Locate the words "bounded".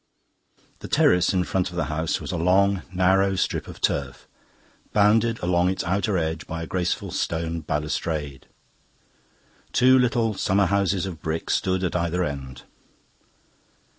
4.93-5.37